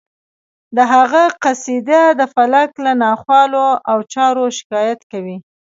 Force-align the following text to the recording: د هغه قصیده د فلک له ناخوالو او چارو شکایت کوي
د 0.75 0.77
هغه 0.93 1.23
قصیده 1.43 2.01
د 2.19 2.21
فلک 2.33 2.69
له 2.85 2.91
ناخوالو 3.03 3.67
او 3.91 3.97
چارو 4.13 4.45
شکایت 4.57 4.99
کوي 5.11 5.37